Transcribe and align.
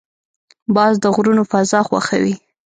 باز 0.75 0.93
د 1.03 1.05
غرونو 1.15 1.43
فضا 1.51 1.79
خوښوي 1.87 2.33